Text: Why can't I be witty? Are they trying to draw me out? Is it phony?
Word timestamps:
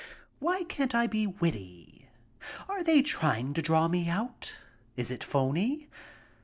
Why 0.39 0.63
can't 0.63 0.95
I 0.95 1.05
be 1.05 1.27
witty? 1.27 2.07
Are 2.67 2.81
they 2.81 3.03
trying 3.03 3.53
to 3.53 3.61
draw 3.61 3.87
me 3.87 4.09
out? 4.09 4.55
Is 4.95 5.11
it 5.11 5.23
phony? 5.23 5.89